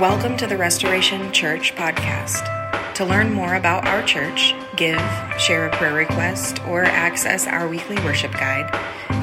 [0.00, 2.94] Welcome to the Restoration Church podcast.
[2.94, 5.00] To learn more about our church, give,
[5.40, 8.72] share a prayer request, or access our weekly worship guide,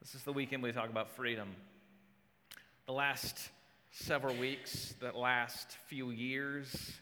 [0.00, 1.48] This is the weekend we talk about freedom.
[2.86, 3.50] The last
[3.90, 6.92] several weeks, the last few years,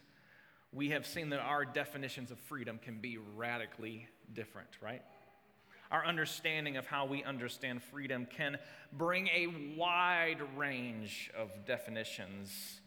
[0.73, 5.03] we have seen that our definitions of freedom can be radically different, right?
[5.91, 8.57] Our understanding of how we understand freedom can
[8.91, 12.81] bring a wide range of definitions.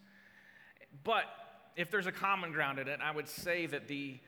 [1.04, 1.24] But
[1.76, 4.18] if there's a common ground in it, I would say that the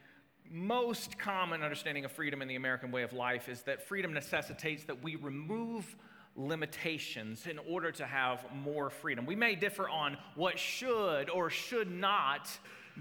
[0.51, 4.85] most common understanding of freedom in the American way of life is that freedom necessitates
[4.85, 5.97] that we remove
[6.37, 9.27] limitations in order to have more freedom.
[9.27, 12.49] We may differ on what should or should not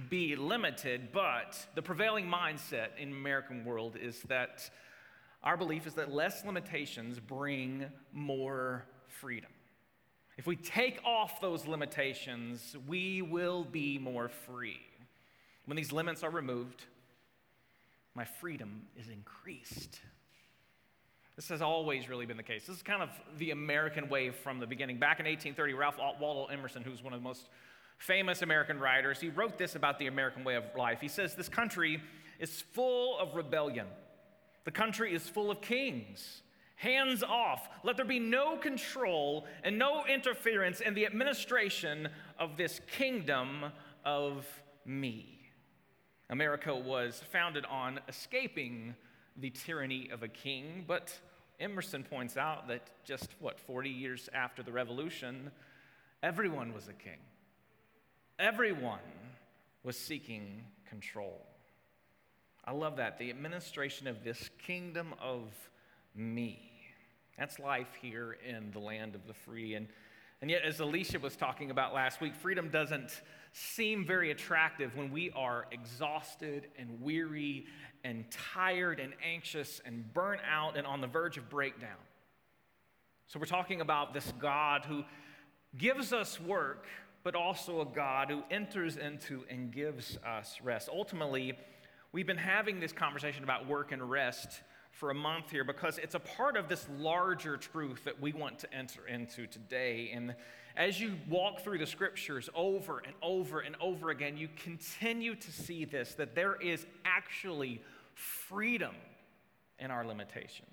[0.10, 4.70] be limited, but the prevailing mindset in American world is that
[5.44, 9.50] our belief is that less limitations bring more freedom.
[10.38, 14.80] If we take off those limitations, we will be more free.
[15.66, 16.86] When these limits are removed,
[18.16, 20.00] my freedom is increased.
[21.36, 22.66] This has always really been the case.
[22.68, 24.98] This is kind of the American way from the beginning.
[24.98, 27.50] Back in 1830, Ralph Waldo Emerson, who's one of the most
[27.98, 31.00] famous American writers, he wrote this about the American way of life.
[31.00, 32.02] He says, This country
[32.40, 33.88] is full of rebellion,
[34.66, 36.44] the country is full of kings.
[36.76, 37.70] Hands off.
[37.84, 43.66] Let there be no control and no interference in the administration of this kingdom
[44.04, 44.48] of
[44.84, 45.41] me.
[46.32, 48.96] America was founded on escaping
[49.36, 51.14] the tyranny of a king, but
[51.60, 55.52] Emerson points out that just what, 40 years after the revolution,
[56.24, 57.20] everyone was a king.
[58.40, 59.00] Everyone
[59.84, 61.46] was seeking control.
[62.64, 63.20] I love that.
[63.20, 65.52] The administration of this kingdom of
[66.16, 66.62] me.
[67.38, 69.74] That's life here in the land of the free.
[69.74, 69.88] And,
[70.42, 73.22] and yet, as Alicia was talking about last week, freedom doesn't
[73.54, 77.66] seem very attractive when we are exhausted and weary
[78.04, 81.90] and tired and anxious and burnt out and on the verge of breakdown.
[83.28, 85.04] So, we're talking about this God who
[85.78, 86.88] gives us work,
[87.24, 90.90] but also a God who enters into and gives us rest.
[90.92, 91.54] Ultimately,
[92.14, 96.16] we've been having this conversation about work and rest for a month here because it's
[96.16, 100.12] a part of this larger truth that we want to enter into today.
[100.14, 100.36] And
[100.76, 105.52] as you walk through the scriptures over and over and over again, you continue to
[105.52, 107.82] see this that there is actually
[108.14, 108.96] freedom
[109.80, 110.68] in our limitations.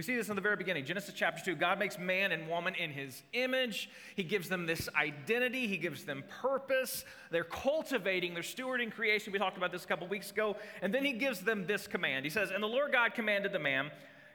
[0.00, 0.86] We see this in the very beginning.
[0.86, 1.56] Genesis chapter 2.
[1.56, 3.90] God makes man and woman in his image.
[4.16, 7.04] He gives them this identity, he gives them purpose.
[7.30, 9.30] They're cultivating, they're stewarding creation.
[9.30, 10.56] We talked about this a couple weeks ago.
[10.80, 12.24] And then he gives them this command.
[12.24, 13.90] He says, And the Lord God commanded the man,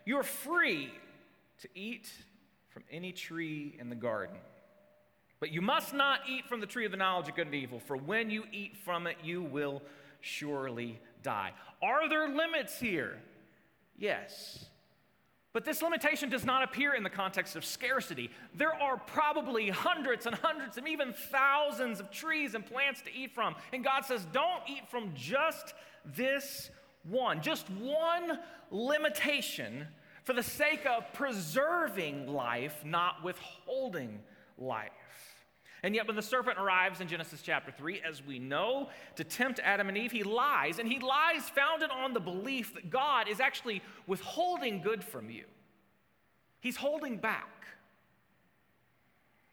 [0.05, 0.93] You're free
[1.61, 2.11] to eat
[2.69, 4.35] from any tree in the garden.
[5.39, 7.79] But you must not eat from the tree of the knowledge of good and evil,
[7.79, 9.81] for when you eat from it, you will
[10.21, 11.53] surely die.
[11.81, 13.17] Are there limits here?
[13.97, 14.67] Yes.
[15.55, 18.29] But this limitation does not appear in the context of scarcity.
[18.53, 23.33] There are probably hundreds and hundreds and even thousands of trees and plants to eat
[23.33, 23.55] from.
[23.71, 25.73] And God says, don't eat from just
[26.03, 26.69] this
[27.03, 28.39] one, just one
[28.69, 29.87] limitation
[30.25, 34.19] for the sake of preserving life, not withholding
[34.57, 34.91] life.
[35.85, 39.59] And yet, when the serpent arrives in Genesis chapter 3, as we know, to tempt
[39.63, 40.79] Adam and Eve, he lies.
[40.79, 45.43] And he lies founded on the belief that God is actually withholding good from you,
[46.59, 47.67] he's holding back.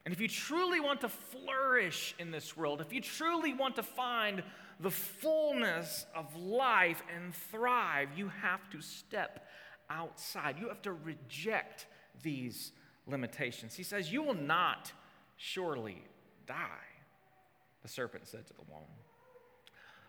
[0.06, 3.82] And if you truly want to flourish in this world, if you truly want to
[3.82, 4.42] find
[4.80, 9.46] the fullness of life and thrive, you have to step
[9.90, 10.56] outside.
[10.58, 11.88] You have to reject
[12.22, 12.72] these
[13.06, 13.74] limitations.
[13.74, 14.92] He says, You will not
[15.36, 16.02] surely
[16.46, 16.88] die,
[17.82, 18.88] the serpent said to the woman.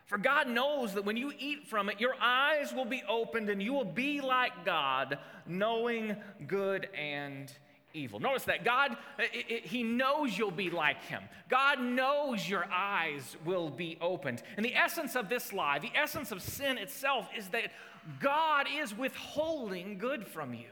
[0.06, 3.64] For God knows that when you eat from it, your eyes will be opened and
[3.64, 6.16] you will be like God, knowing
[6.46, 7.52] good and
[7.94, 8.20] evil.
[8.20, 11.24] Notice that God, it, it, He knows you'll be like Him.
[11.50, 14.44] God knows your eyes will be opened.
[14.58, 17.72] And the essence of this lie, the essence of sin itself, is that
[18.20, 20.68] God is withholding good from you.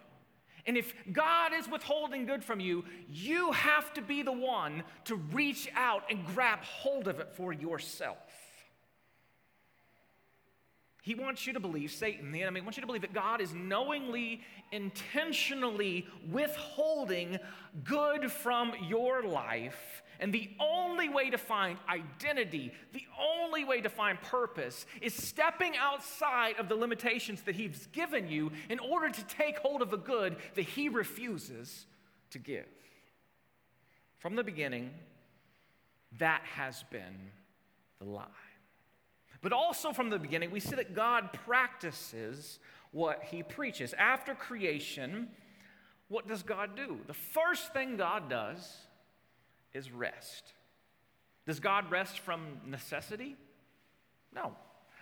[0.66, 5.16] And if God is withholding good from you, you have to be the one to
[5.16, 8.18] reach out and grab hold of it for yourself.
[11.04, 13.54] He wants you to believe, Satan, the enemy, wants you to believe that God is
[13.54, 14.42] knowingly,
[14.72, 17.40] intentionally withholding
[17.84, 20.01] good from your life.
[20.22, 25.76] And the only way to find identity, the only way to find purpose, is stepping
[25.78, 29.98] outside of the limitations that He's given you in order to take hold of a
[29.98, 31.88] good that He refuses
[32.30, 32.68] to give.
[34.20, 34.92] From the beginning,
[36.20, 37.32] that has been
[38.00, 38.26] the lie.
[39.42, 42.60] But also from the beginning, we see that God practices
[42.92, 43.94] what he preaches.
[43.98, 45.30] After creation,
[46.10, 47.00] what does God do?
[47.08, 48.78] The first thing God does
[49.74, 50.54] is rest.
[51.46, 53.36] Does God rest from necessity?
[54.34, 54.54] No.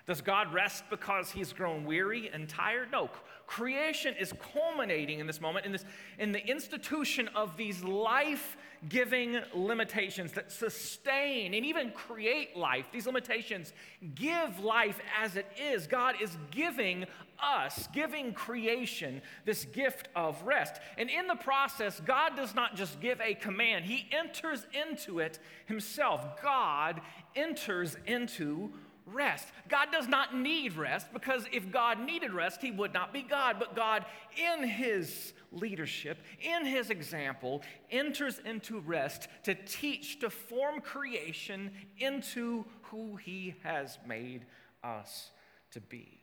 [0.09, 2.91] Does God rest because he's grown weary and tired?
[2.91, 3.11] No.
[3.45, 5.85] Creation is culminating in this moment in, this,
[6.17, 8.57] in the institution of these life
[8.87, 12.85] giving limitations that sustain and even create life.
[12.91, 13.71] These limitations
[14.15, 15.85] give life as it is.
[15.85, 17.05] God is giving
[17.39, 20.81] us, giving creation, this gift of rest.
[20.97, 25.37] And in the process, God does not just give a command, He enters into it
[25.67, 26.41] Himself.
[26.41, 26.99] God
[27.35, 28.71] enters into
[29.13, 29.47] rest.
[29.67, 33.57] God does not need rest because if God needed rest, he would not be God.
[33.59, 34.05] But God,
[34.37, 37.61] in his leadership, in his example,
[37.91, 44.45] enters into rest to teach, to form creation into who he has made
[44.83, 45.31] us
[45.71, 46.19] to be.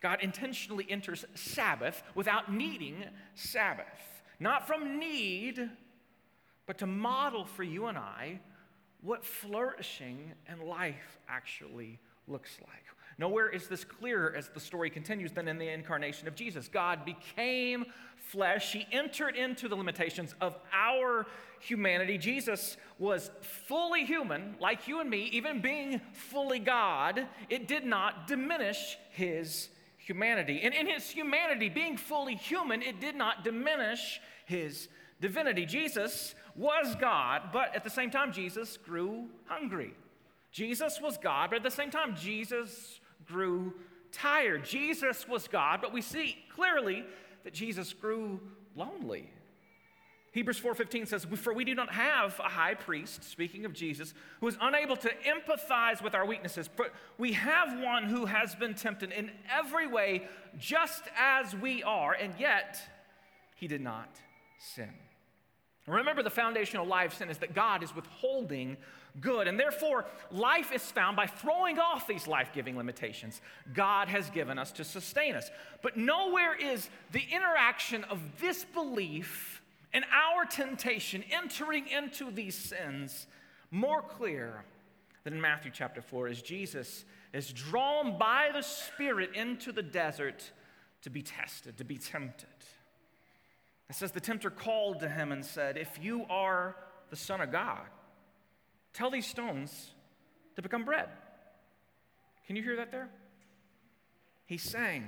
[0.00, 3.04] God intentionally enters Sabbath without needing
[3.34, 5.70] Sabbath, not from need,
[6.66, 8.40] but to model for you and I
[9.00, 11.98] what flourishing and life actually
[12.28, 12.84] looks like.
[13.18, 16.68] Nowhere is this clearer as the story continues than in the incarnation of Jesus.
[16.68, 17.84] God became
[18.16, 21.26] flesh, He entered into the limitations of our
[21.60, 22.18] humanity.
[22.18, 27.26] Jesus was fully human, like you and me, even being fully God.
[27.48, 30.60] It did not diminish His humanity.
[30.62, 34.88] And in His humanity, being fully human, it did not diminish His
[35.20, 35.66] divinity.
[35.66, 39.94] Jesus was God, but at the same time, Jesus grew hungry.
[40.54, 43.74] Jesus was God, but at the same time, Jesus grew
[44.12, 44.64] tired.
[44.64, 47.04] Jesus was God, but we see clearly
[47.42, 48.40] that Jesus grew
[48.76, 49.28] lonely.
[50.30, 54.46] Hebrews 4:15 says, "For we do not have a high priest, speaking of Jesus, who
[54.46, 59.10] is unable to empathize with our weaknesses, but we have one who has been tempted
[59.10, 62.80] in every way just as we are, and yet
[63.56, 64.20] he did not
[64.58, 64.96] sin."
[65.86, 68.76] Remember the foundational lie of sin is that God is withholding
[69.20, 69.48] good.
[69.48, 73.40] And therefore, life is found by throwing off these life giving limitations
[73.72, 75.50] God has given us to sustain us.
[75.82, 79.62] But nowhere is the interaction of this belief
[79.92, 83.26] and our temptation entering into these sins
[83.70, 84.64] more clear
[85.22, 90.52] than in Matthew chapter 4 as Jesus is drawn by the Spirit into the desert
[91.02, 92.48] to be tested, to be tempted.
[93.88, 96.76] It says, The tempter called to him and said, If you are
[97.10, 97.82] the Son of God,
[98.94, 99.90] Tell these stones
[100.56, 101.08] to become bread.
[102.46, 103.10] Can you hear that there?
[104.46, 105.04] He's saying,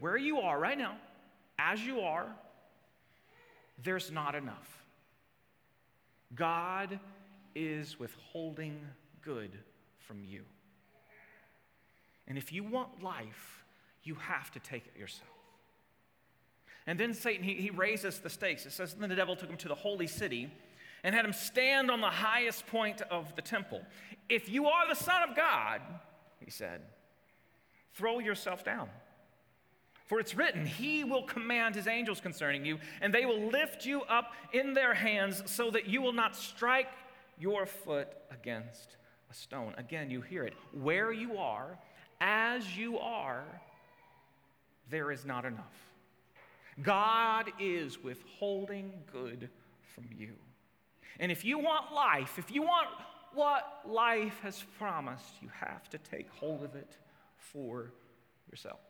[0.00, 0.96] where you are right now,
[1.58, 2.26] as you are,
[3.82, 4.86] there's not enough.
[6.34, 7.00] God
[7.54, 8.78] is withholding
[9.22, 9.58] good
[9.98, 10.42] from you.
[12.28, 13.64] And if you want life,
[14.02, 15.30] you have to take it yourself.
[16.86, 18.66] And then Satan, he, he raises the stakes.
[18.66, 20.50] It says, Then the devil took him to the holy city
[21.06, 23.80] and had him stand on the highest point of the temple.
[24.28, 25.80] If you are the Son of God,
[26.44, 26.80] he said,
[27.94, 28.88] throw yourself down.
[30.06, 34.02] For it's written, He will command His angels concerning you, and they will lift you
[34.02, 36.90] up in their hands so that you will not strike
[37.38, 38.96] your foot against
[39.30, 39.74] a stone.
[39.78, 40.54] Again, you hear it.
[40.72, 41.78] Where you are,
[42.20, 43.44] as you are,
[44.90, 45.92] there is not enough.
[46.82, 49.50] God is withholding good
[49.94, 50.34] from you.
[51.18, 52.88] And if you want life, if you want
[53.34, 56.96] what life has promised, you have to take hold of it
[57.36, 57.92] for
[58.50, 58.80] yourself.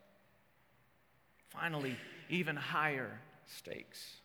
[1.49, 1.97] Finally,
[2.29, 4.21] even higher stakes.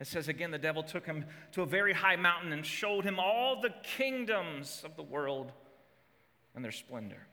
[0.00, 3.18] It says again, the devil took him to a very high mountain and showed him
[3.18, 5.52] all the kingdoms of the world
[6.54, 7.26] and their splendor.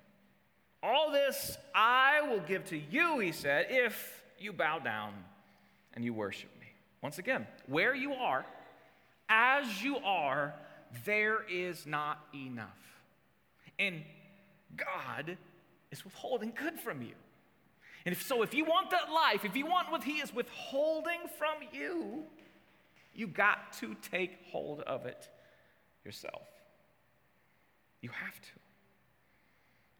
[0.83, 5.13] All this I will give to you, he said, if you bow down
[5.93, 6.67] and you worship me.
[7.01, 8.45] Once again, where you are,
[9.31, 10.53] as you are,
[11.05, 12.67] there is not enough.
[13.79, 14.03] And
[14.75, 15.37] God
[15.89, 17.13] is withholding good from you.
[18.05, 21.19] And if so, if you want that life, if you want what He is withholding
[21.37, 22.23] from you,
[23.13, 25.29] you got to take hold of it
[26.03, 26.47] yourself.
[28.01, 28.49] You have to.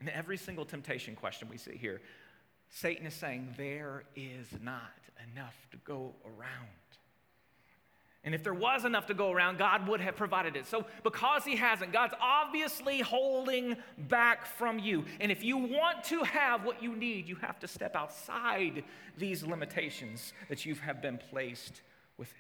[0.02, 2.02] In every single temptation question we see here,
[2.70, 4.82] Satan is saying, There is not
[5.32, 6.81] enough to go around.
[8.24, 10.68] And if there was enough to go around, God would have provided it.
[10.68, 15.06] So, because He hasn't, God's obviously holding back from you.
[15.20, 18.84] And if you want to have what you need, you have to step outside
[19.18, 21.82] these limitations that you have been placed
[22.18, 22.38] within.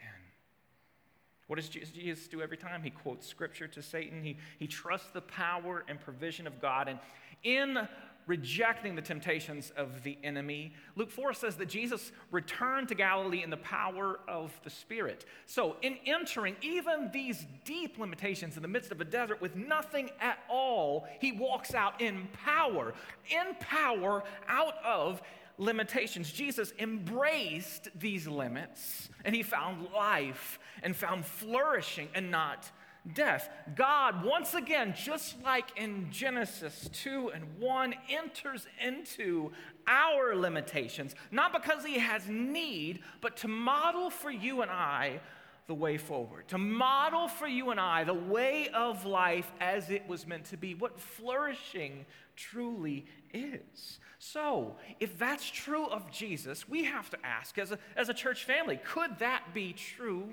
[1.47, 2.83] What does Jesus do every time?
[2.83, 4.23] He quotes scripture to Satan.
[4.23, 6.87] He, he trusts the power and provision of God.
[6.87, 6.99] And
[7.43, 7.87] in
[8.27, 10.73] rejecting the temptations of the enemy.
[10.95, 15.25] Luke 4 says that Jesus returned to Galilee in the power of the Spirit.
[15.45, 20.09] So, in entering even these deep limitations in the midst of a desert with nothing
[20.19, 22.93] at all, he walks out in power,
[23.29, 25.21] in power out of
[25.57, 26.31] limitations.
[26.31, 32.71] Jesus embraced these limits and he found life and found flourishing and not
[33.13, 33.49] death.
[33.75, 39.51] God, once again, just like in Genesis 2 and 1, enters into
[39.87, 45.19] our limitations, not because he has need, but to model for you and I
[45.67, 50.07] the way forward, to model for you and I the way of life as it
[50.07, 52.05] was meant to be, what flourishing
[52.35, 53.99] truly is.
[54.19, 58.43] So, if that's true of Jesus, we have to ask as a, as a church
[58.43, 60.29] family could that be true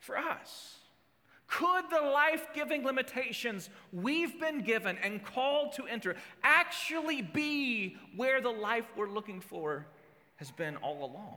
[0.00, 0.78] for us?
[1.46, 8.40] Could the life giving limitations we've been given and called to enter actually be where
[8.40, 9.86] the life we're looking for
[10.36, 11.36] has been all along?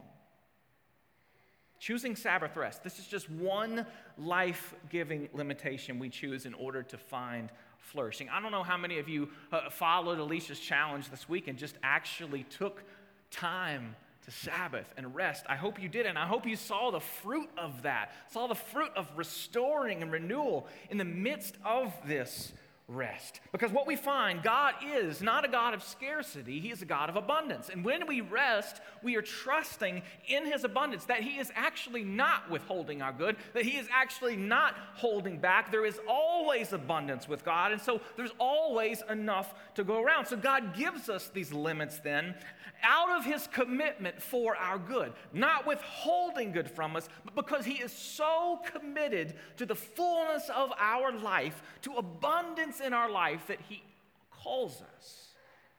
[1.80, 2.84] Choosing Sabbath rest.
[2.84, 3.86] This is just one
[4.18, 8.30] life giving limitation we choose in order to find flourishing.
[8.30, 11.78] I don't know how many of you uh, followed Alicia's challenge this week and just
[11.82, 12.84] actually took
[13.32, 13.96] time
[14.30, 15.46] to Sabbath and rest.
[15.48, 18.56] I hope you did, and I hope you saw the fruit of that, saw the
[18.56, 22.54] fruit of restoring and renewal in the midst of this
[22.90, 23.40] rest.
[23.52, 27.10] Because what we find, God is not a God of scarcity, He is a God
[27.10, 27.70] of abundance.
[27.70, 32.50] And when we rest, we are trusting in His abundance that He is actually not
[32.50, 35.72] withholding our good, that He is actually not holding back.
[35.72, 40.26] There is always abundance with God, and so there's always enough to go around.
[40.26, 42.36] So God gives us these limits then
[42.82, 47.74] out of His commitment for our good, not withholding good from us, but because He
[47.74, 53.60] is so committed to the fullness of our life, to abundance in our life that
[53.68, 53.84] He
[54.32, 55.28] calls us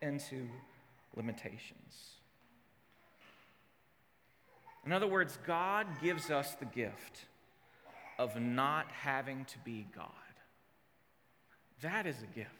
[0.02, 0.48] into
[1.16, 2.16] limitations.
[4.84, 7.26] In other words, God gives us the gift
[8.18, 10.06] of not having to be God.
[11.82, 12.50] That is a gift.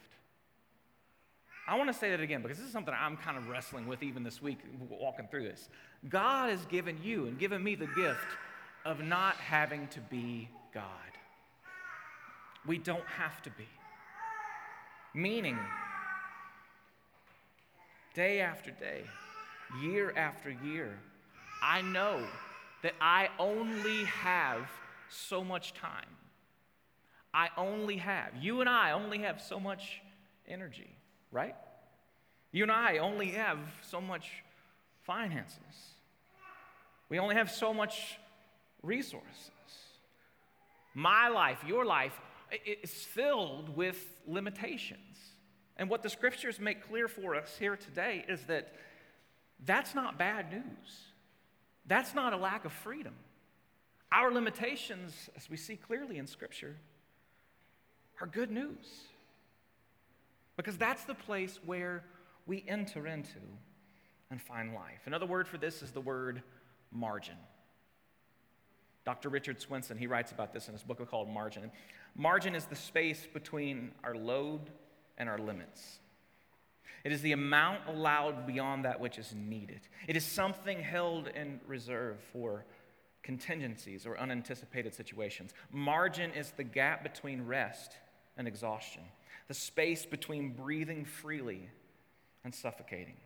[1.68, 4.02] I want to say that again because this is something I'm kind of wrestling with
[4.02, 5.68] even this week, walking through this.
[6.08, 8.26] God has given you and given me the gift
[8.84, 10.84] of not having to be God.
[12.66, 13.66] We don't have to be.
[15.14, 15.58] Meaning,
[18.14, 19.02] day after day,
[19.82, 20.96] year after year,
[21.62, 22.24] I know
[22.82, 24.68] that I only have
[25.08, 26.06] so much time.
[27.34, 30.00] I only have, you and I only have so much
[30.48, 30.90] energy,
[31.32, 31.54] right?
[32.52, 34.30] You and I only have so much
[35.02, 35.58] finances.
[37.08, 38.18] We only have so much
[38.82, 39.50] resources.
[40.94, 42.18] My life, your life,
[42.64, 45.16] is filled with limitations.
[45.76, 48.74] And what the scriptures make clear for us here today is that
[49.64, 51.04] that's not bad news.
[51.86, 53.14] That's not a lack of freedom.
[54.12, 56.76] Our limitations, as we see clearly in scripture,
[58.20, 59.04] are good news.
[60.56, 62.04] Because that's the place where
[62.46, 63.38] we enter into
[64.30, 65.00] and find life.
[65.06, 66.42] Another word for this is the word
[66.92, 67.36] margin.
[69.04, 69.28] Dr.
[69.28, 71.70] Richard Swenson, he writes about this in his book called Margin.
[72.16, 74.70] Margin is the space between our load
[75.18, 76.00] and our limits.
[77.04, 79.80] It is the amount allowed beyond that which is needed.
[80.06, 82.64] It is something held in reserve for
[83.22, 85.52] contingencies or unanticipated situations.
[85.70, 87.92] Margin is the gap between rest
[88.36, 89.02] and exhaustion,
[89.48, 91.68] the space between breathing freely
[92.44, 93.16] and suffocating.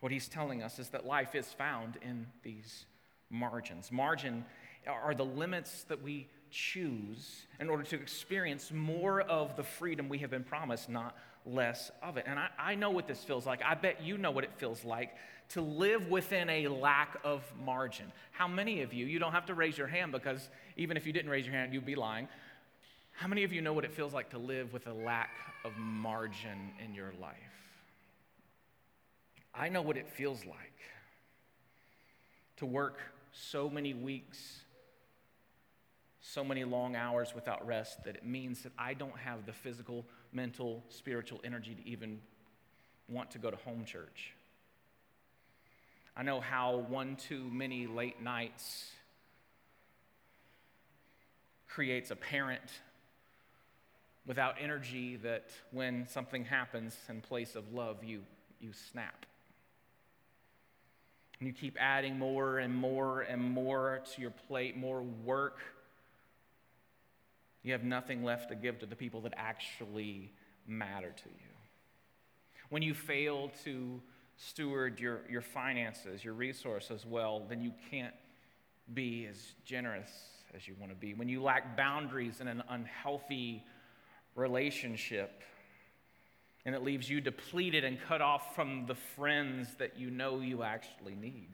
[0.00, 2.86] What he's telling us is that life is found in these
[3.30, 3.90] margins.
[3.90, 4.44] Margin
[4.86, 10.18] are the limits that we choose in order to experience more of the freedom we
[10.18, 12.24] have been promised, not less of it.
[12.26, 13.60] And I, I, know what this feels like.
[13.64, 15.14] I bet you know what it feels like
[15.50, 18.06] to live within a lack of margin.
[18.32, 21.12] How many of you, you don't have to raise your hand because even if you
[21.12, 22.28] didn't raise your hand, you'd be lying.
[23.12, 25.30] How many of you know what it feels like to live with a lack
[25.64, 27.34] of margin in your life?
[29.54, 30.56] I know what it feels like
[32.58, 32.98] to work
[33.32, 34.60] so many weeks
[36.32, 40.04] so many long hours without rest that it means that I don't have the physical,
[40.30, 42.20] mental, spiritual energy to even
[43.08, 44.34] want to go to home church.
[46.14, 48.90] I know how one too many late nights
[51.66, 52.60] creates a parent
[54.26, 58.20] without energy that when something happens in place of love, you,
[58.60, 59.24] you snap.
[61.40, 65.60] And you keep adding more and more and more to your plate, more work.
[67.62, 70.32] You have nothing left to give to the people that actually
[70.66, 71.54] matter to you.
[72.70, 74.00] When you fail to
[74.36, 78.14] steward your, your finances, your resources well, then you can't
[78.94, 80.10] be as generous
[80.54, 81.14] as you want to be.
[81.14, 83.64] When you lack boundaries in an unhealthy
[84.34, 85.42] relationship,
[86.64, 90.62] and it leaves you depleted and cut off from the friends that you know you
[90.62, 91.48] actually need.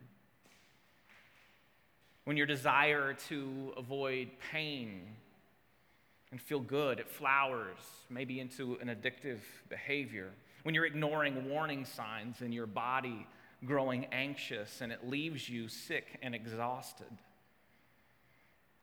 [2.25, 5.03] When your desire to avoid pain
[6.35, 7.79] and feel good, it flowers
[8.11, 9.39] maybe into an addictive
[9.69, 10.33] behavior.
[10.65, 13.25] When you're ignoring warning signs and your body
[13.65, 17.07] growing anxious and it leaves you sick and exhausted.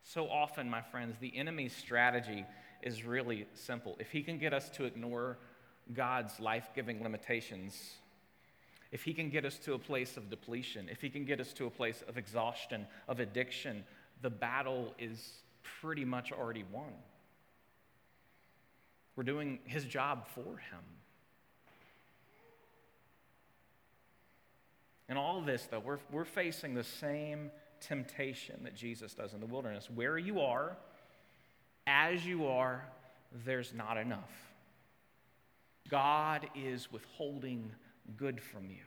[0.04, 2.46] So often, my friends, the enemy's strategy
[2.84, 3.98] is really simple.
[4.00, 5.38] If he can get us to ignore
[5.94, 7.96] God's life giving limitations,
[8.94, 11.52] if he can get us to a place of depletion, if he can get us
[11.56, 13.84] to a place of exhaustion, of addiction,
[14.22, 15.34] the battle is
[15.82, 16.94] pretty much already won.
[19.16, 20.84] We're doing his job for him.
[25.10, 27.52] In all this, though, we're, we're facing the same
[27.82, 29.90] temptation that Jesus does in the wilderness.
[29.94, 30.78] Where you are,
[31.86, 32.86] as you are,
[33.46, 34.32] there's not enough.
[35.90, 37.72] God is withholding
[38.16, 38.86] good from you.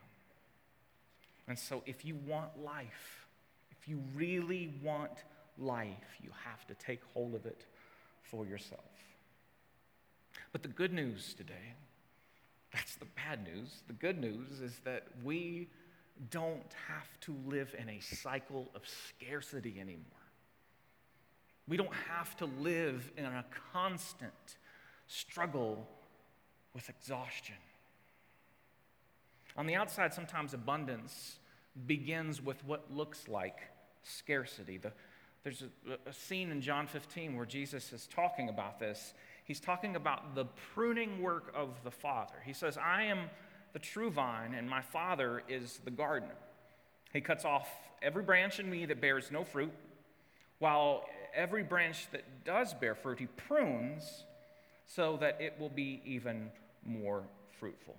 [1.47, 3.27] And so, if you want life,
[3.71, 5.11] if you really want
[5.59, 7.65] life, you have to take hold of it
[8.23, 8.81] for yourself.
[10.51, 11.73] But the good news today,
[12.73, 13.81] that's the bad news.
[13.87, 15.69] The good news is that we
[16.29, 20.03] don't have to live in a cycle of scarcity anymore.
[21.67, 24.57] We don't have to live in a constant
[25.07, 25.87] struggle
[26.73, 27.55] with exhaustion.
[29.57, 31.37] On the outside, sometimes abundance
[31.87, 33.59] begins with what looks like
[34.03, 34.77] scarcity.
[34.77, 34.91] The,
[35.43, 39.13] there's a, a scene in John 15 where Jesus is talking about this.
[39.45, 42.35] He's talking about the pruning work of the Father.
[42.43, 43.29] He says, I am
[43.73, 46.35] the true vine, and my Father is the gardener.
[47.13, 47.69] He cuts off
[48.01, 49.71] every branch in me that bears no fruit,
[50.59, 51.05] while
[51.35, 54.23] every branch that does bear fruit, he prunes
[54.87, 56.49] so that it will be even
[56.83, 57.23] more
[57.59, 57.95] fruitful.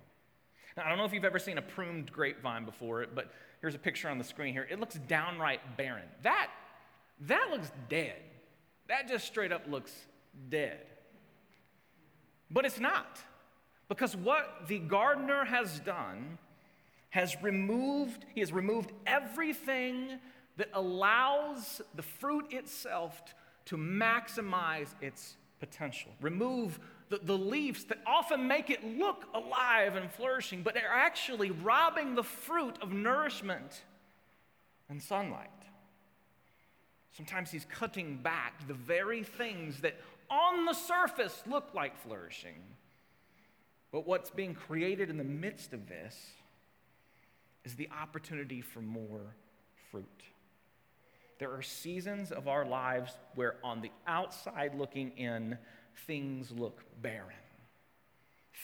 [0.75, 3.31] Now, I don't know if you've ever seen a pruned grapevine before, but
[3.61, 4.67] here's a picture on the screen here.
[4.69, 6.07] It looks downright barren.
[6.23, 6.49] That,
[7.21, 8.17] that looks dead.
[8.87, 9.93] That just straight up looks
[10.49, 10.85] dead.
[12.49, 13.19] But it's not,
[13.89, 16.37] because what the gardener has done
[17.09, 20.19] has removed, he has removed everything
[20.57, 23.21] that allows the fruit itself
[23.65, 26.11] to maximize its potential.
[26.21, 26.79] Remove
[27.09, 32.15] the, the leaves that often make it look alive and flourishing, but are actually robbing
[32.15, 33.83] the fruit of nourishment
[34.89, 35.49] and sunlight.
[37.15, 39.95] Sometimes he's cutting back the very things that
[40.29, 42.61] on the surface look like flourishing.
[43.91, 46.15] But what's being created in the midst of this
[47.63, 49.35] is the opportunity for more
[49.91, 50.23] fruit.
[51.39, 55.57] There are seasons of our lives where, on the outside looking in,
[56.07, 57.35] things look barren.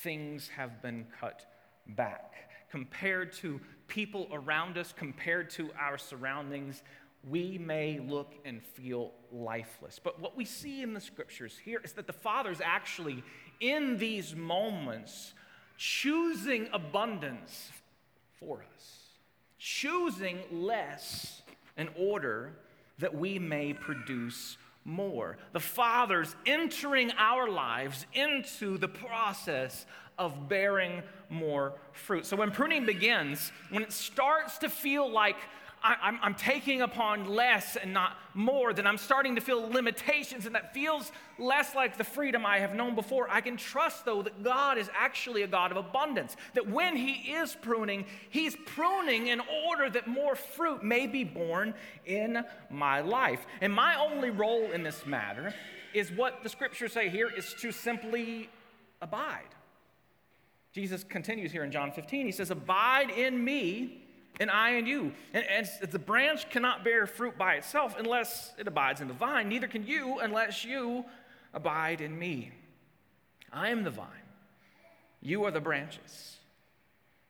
[0.02, 1.46] Things have been cut
[1.88, 2.34] back.
[2.72, 6.82] Compared to people around us, compared to our surroundings,
[7.28, 10.00] we may look and feel lifeless.
[10.04, 13.24] But what we see in the scriptures here is that the Father is actually,
[13.60, 15.34] in these moments,
[15.78, 17.72] choosing abundance
[18.40, 19.00] for us,
[19.58, 21.42] choosing less
[21.78, 22.54] in order
[23.00, 25.38] that we may produce more.
[25.54, 29.86] The Father's entering our lives into the process
[30.18, 32.26] of bearing more fruit.
[32.26, 35.38] So when pruning begins, when it starts to feel like
[35.86, 40.56] I, am taking upon less and not more, then I'm starting to feel limitations, and
[40.56, 43.30] that feels less like the freedom I have known before.
[43.30, 46.38] I can trust, though, that God is actually a God of abundance.
[46.54, 51.74] That when He is pruning, He's pruning in order that more fruit may be born
[52.06, 53.46] in my life.
[53.60, 55.54] And my only role in this matter
[55.94, 58.50] is what the scriptures say here is to simply
[59.02, 59.42] abide.
[60.72, 62.26] Jesus continues here in John 15.
[62.26, 64.03] He says, Abide in me
[64.40, 65.14] and I in you.
[65.34, 69.50] And, and the branch cannot bear fruit by itself unless it abides in the vine.
[69.50, 71.06] Neither can you unless you
[71.54, 72.52] abide in me.
[73.52, 74.08] I am the vine,
[75.22, 76.38] you are the branches.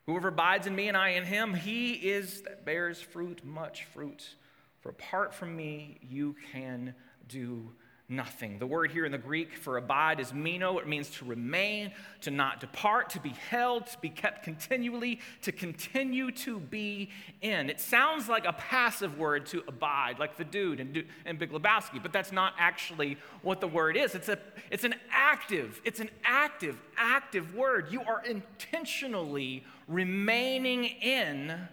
[0.06, 4.36] Whoever abides in me and I in him, he is that bears fruit, much fruit.
[4.82, 6.94] For apart from me, you can
[7.30, 7.72] do
[8.16, 8.60] nothing.
[8.60, 10.78] The word here in the Greek for abide is meno.
[10.78, 15.52] It means to remain, to not depart, to be held, to be kept continually, to
[15.52, 17.10] continue to be
[17.42, 17.70] in.
[17.70, 22.02] It sounds like a passive word to abide, like the dude in, in Big Lebowski,
[22.02, 24.16] but that's not actually what the word is.
[24.16, 24.38] It's, a,
[24.70, 27.92] it's an active, it's an active, active word.
[27.92, 31.68] You are intentionally remaining in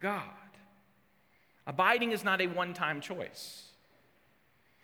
[0.00, 0.22] God.
[1.66, 3.71] Abiding is not a one time choice.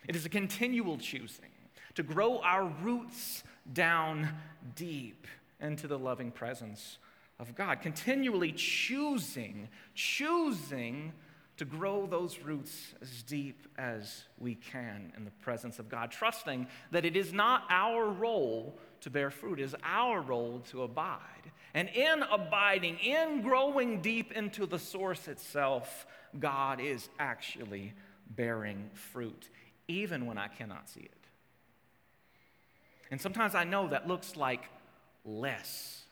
[0.08, 1.50] It is a continual choosing
[1.94, 4.30] to grow our roots down
[4.74, 5.26] deep
[5.60, 6.96] into the loving presence
[7.38, 7.82] of God.
[7.82, 11.12] Continually choosing, choosing
[11.58, 16.68] to grow those roots as deep as we can in the presence of God, trusting
[16.90, 21.52] that it is not our role to bear fruit, it is our role to abide.
[21.74, 26.06] And in abiding, in growing deep into the source itself,
[26.38, 27.92] God is actually
[28.30, 29.50] bearing fruit
[29.88, 31.12] even when I cannot see it.
[33.10, 34.64] And sometimes I know that looks like
[35.24, 36.04] less.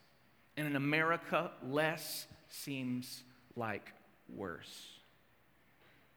[0.57, 3.23] And in America, less seems
[3.55, 3.93] like
[4.35, 4.89] worse.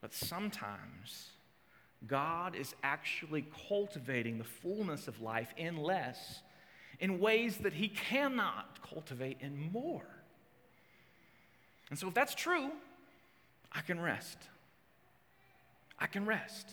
[0.00, 1.28] But sometimes
[2.06, 6.42] God is actually cultivating the fullness of life in less
[7.00, 10.06] in ways that He cannot cultivate in more.
[11.88, 12.70] And so, if that's true,
[13.72, 14.38] I can rest.
[15.98, 16.68] I can rest.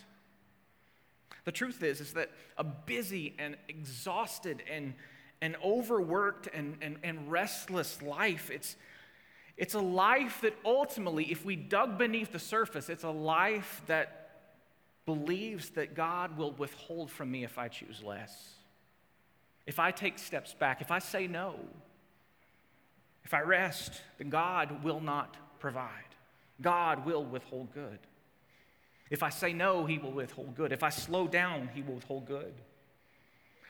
[1.48, 4.94] The truth is, is that a busy and exhausted and,
[5.42, 8.76] and overworked and, and, and restless life, it's,
[9.56, 14.42] it's a life that ultimately, if we dug beneath the surface, it's a life that
[15.06, 18.56] believes that God will withhold from me if I choose less.
[19.66, 21.56] If I take steps back, if I say no,
[23.24, 26.14] if I rest, then God will not provide.
[26.62, 28.00] God will withhold good.
[29.10, 30.72] If I say no, he will withhold good.
[30.72, 32.54] If I slow down, he will withhold good.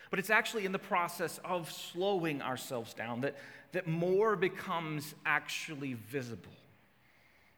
[0.10, 3.36] But it's actually in the process of slowing ourselves down that,
[3.74, 6.52] that more becomes actually visible.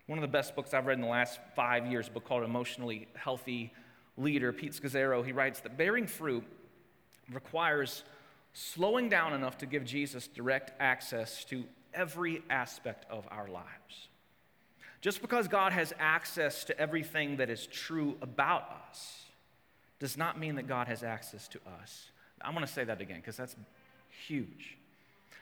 [0.08, 2.44] One of the best books I've read in the last five years, a book called
[2.44, 3.72] Emotionally Healthy
[4.18, 6.44] Leader, Pete Scazzero, he writes that bearing fruit
[7.32, 8.04] requires
[8.54, 11.64] slowing down enough to give Jesus direct access to
[11.94, 14.09] every aspect of our lives.
[15.02, 19.24] Just because God has access to everything that is true about us
[20.00, 22.10] does not mean that God has access to us.
[22.42, 23.56] I want to say that again because that's
[24.28, 24.78] huge.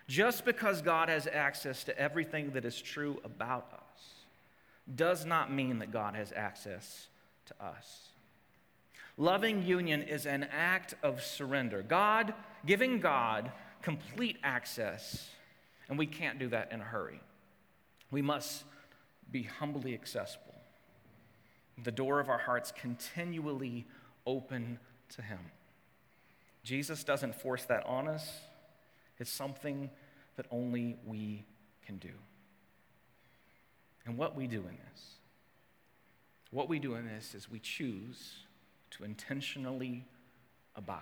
[0.08, 4.14] Just because God has access to everything that is true about us
[4.96, 7.08] does not mean that God has access
[7.48, 8.10] to us.
[9.18, 11.84] Loving union is an act of surrender.
[11.88, 12.34] God,
[12.66, 15.30] giving God complete access,
[15.90, 17.20] and we can't do that in a hurry.
[18.12, 18.64] We must
[19.32, 20.56] be humbly accessible.
[21.84, 23.86] The door of our hearts continually
[24.26, 25.40] open to Him.
[26.64, 28.30] Jesus doesn't force that on us,
[29.20, 29.90] it's something
[30.36, 31.46] that only we
[31.86, 32.14] can do.
[34.06, 35.04] And what we do in this,
[36.52, 38.46] what we do in this is we choose
[38.92, 40.06] to intentionally
[40.76, 41.02] abide.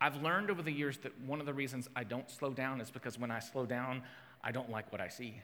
[0.00, 2.90] I've learned over the years that one of the reasons I don't slow down is
[2.90, 4.02] because when I slow down,
[4.42, 5.40] I don't like what I see.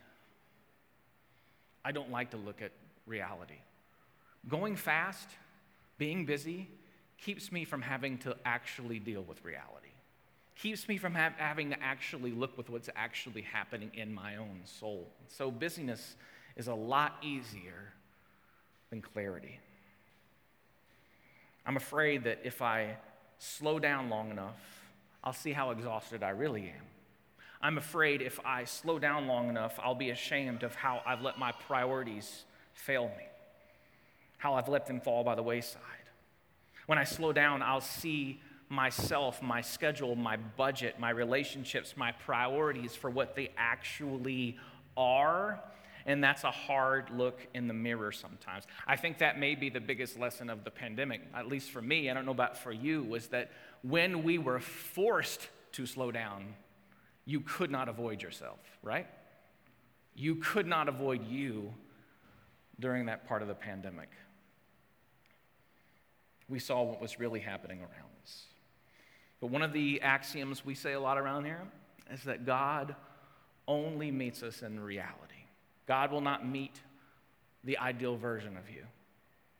[1.84, 2.72] I don't like to look at
[3.06, 3.58] reality.
[4.48, 5.28] Going fast,
[5.98, 6.68] being busy,
[7.18, 9.88] keeps me from having to actually deal with reality.
[10.56, 14.60] Keeps me from ha- having to actually look with what's actually happening in my own
[14.64, 15.08] soul.
[15.28, 16.16] So, busyness
[16.56, 17.92] is a lot easier
[18.90, 19.58] than clarity.
[21.64, 22.96] I'm afraid that if I
[23.38, 24.60] slow down long enough,
[25.22, 26.84] I'll see how exhausted I really am.
[27.62, 31.38] I'm afraid if I slow down long enough, I'll be ashamed of how I've let
[31.38, 33.24] my priorities fail me,
[34.38, 35.82] how I've let them fall by the wayside.
[36.86, 42.96] When I slow down, I'll see myself, my schedule, my budget, my relationships, my priorities
[42.96, 44.56] for what they actually
[44.96, 45.60] are.
[46.06, 48.64] And that's a hard look in the mirror sometimes.
[48.86, 52.08] I think that may be the biggest lesson of the pandemic, at least for me,
[52.08, 53.50] I don't know about for you, was that
[53.82, 56.54] when we were forced to slow down,
[57.24, 59.06] you could not avoid yourself, right?
[60.14, 61.72] You could not avoid you
[62.78, 64.08] during that part of the pandemic.
[66.48, 68.44] We saw what was really happening around us.
[69.40, 71.62] But one of the axioms we say a lot around here
[72.12, 72.94] is that God
[73.68, 75.44] only meets us in reality.
[75.86, 76.80] God will not meet
[77.64, 78.84] the ideal version of you.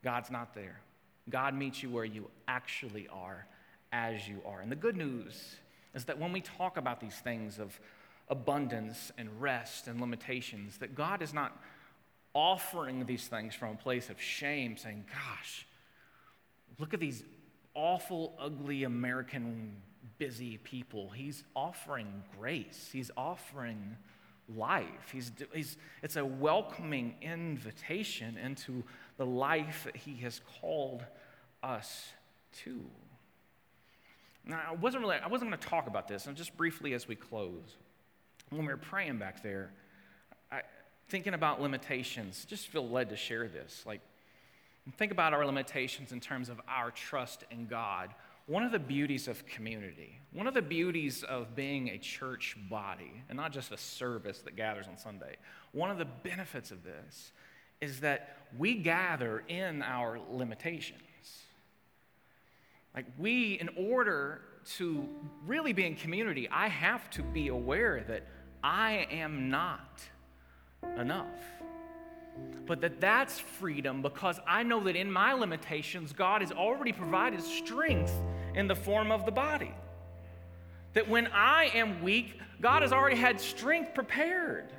[0.02, 0.80] God's not there.
[1.28, 3.46] God meets you where you actually are,
[3.92, 4.60] as you are.
[4.60, 5.56] And the good news
[5.94, 7.78] is that when we talk about these things of
[8.28, 11.56] abundance and rest and limitations, that God is not
[12.34, 15.66] offering these things from a place of shame, saying, Gosh,
[16.78, 17.24] look at these
[17.74, 19.76] awful, ugly American
[20.18, 21.10] busy people.
[21.10, 23.96] He's offering grace, He's offering
[24.56, 25.10] life.
[25.12, 28.84] He's, he's, it's a welcoming invitation into
[29.16, 31.04] the life that He has called
[31.62, 32.08] us
[32.64, 32.80] to.
[34.44, 37.06] Now, I wasn't really, I wasn't going to talk about this, and just briefly as
[37.06, 37.76] we close,
[38.50, 39.72] when we were praying back there,
[40.50, 40.62] I,
[41.08, 43.84] thinking about limitations, just feel led to share this.
[43.86, 44.00] Like,
[44.96, 48.14] think about our limitations in terms of our trust in God.
[48.46, 53.22] One of the beauties of community, one of the beauties of being a church body,
[53.28, 55.36] and not just a service that gathers on Sunday,
[55.72, 57.32] one of the benefits of this
[57.80, 61.00] is that we gather in our limitations.
[62.94, 64.42] Like, we, in order
[64.76, 65.08] to
[65.46, 68.26] really be in community, I have to be aware that
[68.62, 70.02] I am not
[70.98, 71.26] enough.
[72.66, 77.42] But that that's freedom because I know that in my limitations, God has already provided
[77.42, 78.12] strength
[78.54, 79.72] in the form of the body.
[80.94, 84.72] That when I am weak, God has already had strength prepared.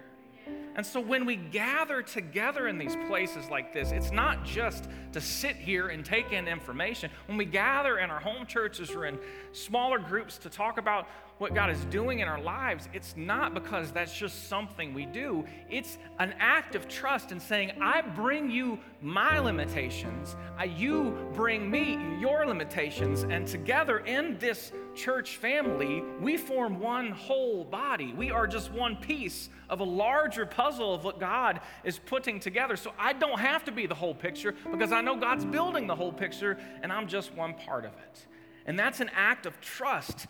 [0.76, 5.20] And so when we gather together in these places like this, it's not just to
[5.20, 7.12] sit here and take in information.
[7.28, 9.20] When we gather in our home churches or in
[9.52, 11.08] smaller groups to talk about
[11.42, 15.44] what God is doing in our lives, it's not because that's just something we do.
[15.72, 20.36] It's an act of trust in saying, I bring you my limitations,
[20.78, 27.64] you bring me your limitations, and together in this church family, we form one whole
[27.64, 28.14] body.
[28.16, 32.76] We are just one piece of a larger puzzle of what God is putting together.
[32.76, 35.96] So I don't have to be the whole picture because I know God's building the
[35.96, 38.28] whole picture, and I'm just one part of it.
[38.68, 40.28] And that's an act of trust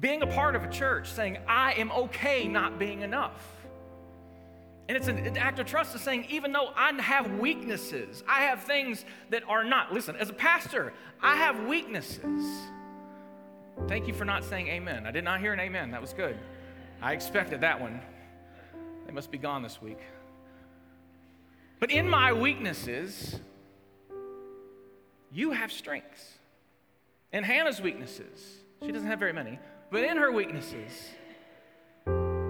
[0.00, 3.40] being a part of a church, saying, I am okay not being enough.
[4.88, 8.64] And it's an act of trust of saying, even though I have weaknesses, I have
[8.64, 9.92] things that are not.
[9.92, 12.44] Listen, as a pastor, I have weaknesses.
[13.86, 15.06] Thank you for not saying amen.
[15.06, 15.92] I did not hear an amen.
[15.92, 16.36] That was good.
[17.00, 18.00] I expected that one.
[19.06, 19.98] They must be gone this week.
[21.80, 23.40] But in my weaknesses,
[25.32, 26.38] you have strengths.
[27.32, 29.58] In Hannah's weaknesses, she doesn't have very many,
[29.92, 31.10] but in her weaknesses,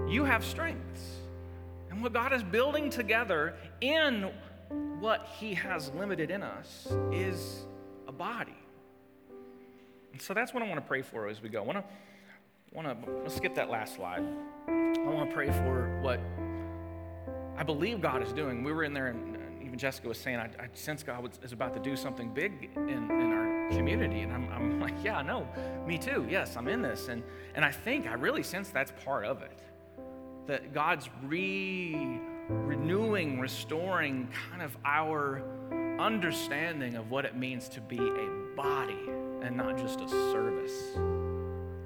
[0.09, 1.17] you have strengths.
[1.91, 4.31] And what God is building together in
[5.01, 7.67] what He has limited in us is
[8.07, 8.55] a body.
[10.13, 11.63] And so that's what I want to pray for as we go.
[11.63, 11.85] I want to,
[12.73, 14.23] want to let's skip that last slide.
[14.69, 16.21] I want to pray for what
[17.59, 18.63] I believe God is doing.
[18.63, 19.32] We were in there, and
[19.73, 22.89] even Jessica was saying, I, I sense God is about to do something big in,
[22.89, 24.21] in our community.
[24.21, 25.49] And I'm, I'm like, yeah, no,
[25.87, 26.27] me too.
[26.29, 27.09] Yes, I'm in this.
[27.09, 27.23] And,
[27.55, 29.59] and I think, I really sense that's part of it.
[30.47, 35.43] That God's re renewing, restoring kind of our
[35.99, 39.09] understanding of what it means to be a body
[39.41, 40.99] and not just a service.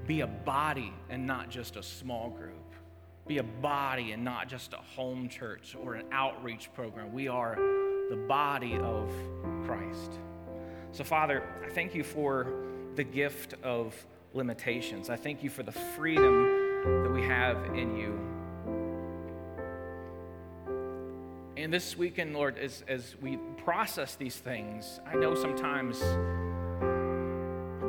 [0.08, 2.54] Be a body and not just a small group.
[3.28, 7.12] Be a body and not just a home church or an outreach program.
[7.12, 7.75] We are
[8.10, 9.10] the body of
[9.64, 10.18] Christ.
[10.92, 12.46] So, Father, I thank you for
[12.94, 13.94] the gift of
[14.32, 15.10] limitations.
[15.10, 16.44] I thank you for the freedom
[17.02, 18.18] that we have in you.
[21.56, 25.98] And this weekend, Lord, as, as we process these things, I know sometimes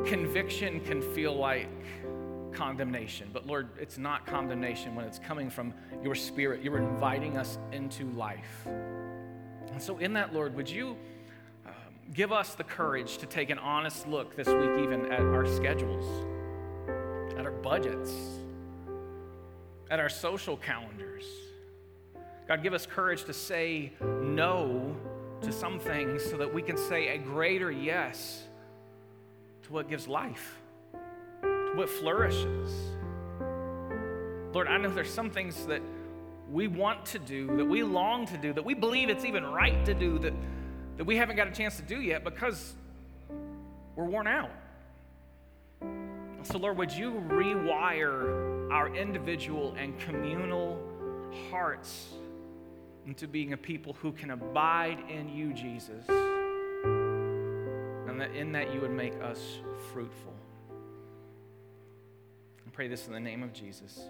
[0.09, 1.69] conviction can feel like
[2.53, 3.29] condemnation.
[3.31, 6.63] But Lord, it's not condemnation when it's coming from your spirit.
[6.63, 8.67] You're inviting us into life.
[9.77, 10.97] And so, in that, Lord, would you
[11.63, 11.73] um,
[12.11, 16.25] give us the courage to take an honest look this week, even at our schedules,
[17.37, 18.11] at our budgets,
[19.91, 21.25] at our social calendars.
[22.47, 24.95] God, give us courage to say no
[25.43, 28.45] to some things so that we can say a greater yes
[29.61, 30.57] to what gives life,
[31.33, 32.73] to what flourishes.
[34.53, 35.83] Lord, I know there's some things that
[36.51, 39.83] we want to do, that we long to do, that we believe it's even right
[39.85, 40.33] to do, that
[40.97, 42.73] that we haven't got a chance to do yet because
[43.95, 44.49] we're worn out.
[46.41, 50.81] So, Lord, would you rewire our individual and communal
[51.49, 52.09] hearts
[53.05, 56.03] into being a people who can abide in you, Jesus,
[58.07, 59.59] and that in that you would make us
[59.93, 60.33] fruitful?
[62.65, 64.01] I pray this in the name of Jesus.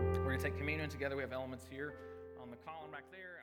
[0.00, 1.16] We're going to take communion together.
[1.16, 1.94] We have elements here
[2.40, 3.35] on the column back there.